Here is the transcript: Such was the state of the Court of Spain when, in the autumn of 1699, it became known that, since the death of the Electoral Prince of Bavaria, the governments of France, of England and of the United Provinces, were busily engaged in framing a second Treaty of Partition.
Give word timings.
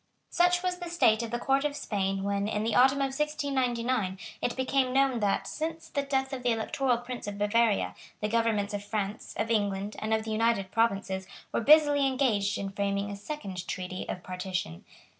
Such 0.31 0.63
was 0.63 0.79
the 0.79 0.89
state 0.89 1.21
of 1.21 1.29
the 1.29 1.37
Court 1.37 1.63
of 1.63 1.75
Spain 1.75 2.23
when, 2.23 2.47
in 2.47 2.63
the 2.63 2.73
autumn 2.73 3.01
of 3.01 3.13
1699, 3.19 4.17
it 4.41 4.55
became 4.55 4.93
known 4.95 5.19
that, 5.19 5.45
since 5.45 5.89
the 5.89 6.01
death 6.01 6.33
of 6.33 6.41
the 6.41 6.49
Electoral 6.49 6.97
Prince 6.97 7.27
of 7.27 7.37
Bavaria, 7.37 7.93
the 8.19 8.27
governments 8.27 8.73
of 8.73 8.83
France, 8.83 9.35
of 9.37 9.51
England 9.51 9.95
and 9.99 10.11
of 10.11 10.23
the 10.23 10.31
United 10.31 10.71
Provinces, 10.71 11.27
were 11.53 11.61
busily 11.61 12.07
engaged 12.07 12.57
in 12.57 12.71
framing 12.71 13.11
a 13.11 13.15
second 13.15 13.67
Treaty 13.67 14.09
of 14.09 14.23
Partition. 14.23 14.85